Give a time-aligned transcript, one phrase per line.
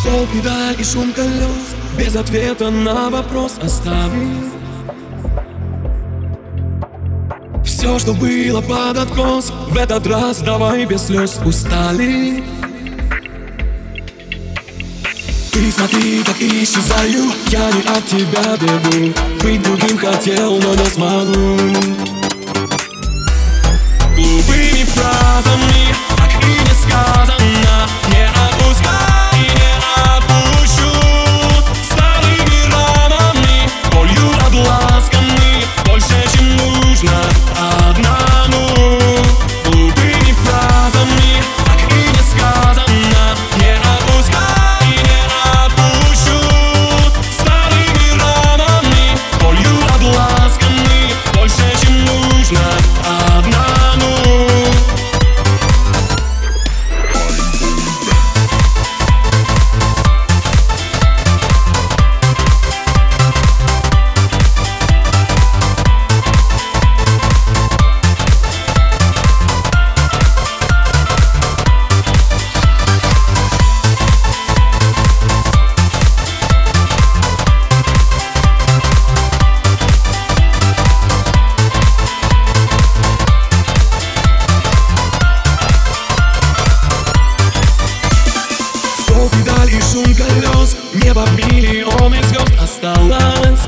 [0.00, 1.76] Стол, педаль и шум колес.
[1.98, 4.50] Без ответа на вопрос оставим
[7.62, 12.42] Все, что было под откос В этот раз давай без слез устали.
[15.52, 19.12] Ты смотри, как исчезаю Я не от тебя бегу.
[19.42, 21.99] Быть другим хотел, но не смогу
[91.70, 93.60] миллионы звезд осталось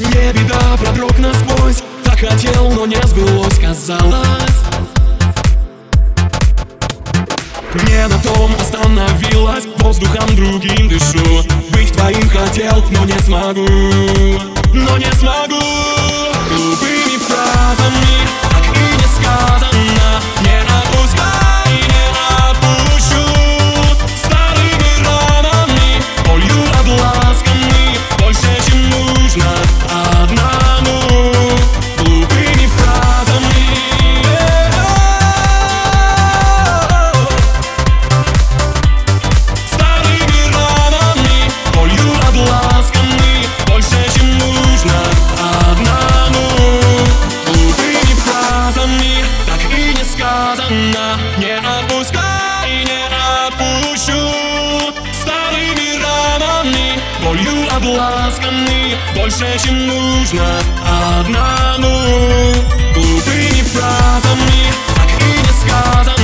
[0.00, 4.60] Не беда, продрог насквозь Так хотел, но не сбылось, казалось
[7.74, 13.66] Не на том остановилась Воздухом другим дышу Быть твоим хотел, но не смогу
[14.74, 15.60] Но не смогу
[59.30, 60.58] Больше, чем нужно.
[61.20, 62.52] Одному.
[62.94, 66.19] Глупыми фразами Так и не сказано